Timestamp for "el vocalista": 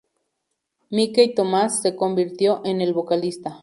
2.81-3.59